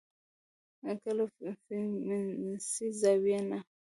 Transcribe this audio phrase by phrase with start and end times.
[1.01, 1.25] که له
[1.65, 3.59] فيمنستي زاويې نه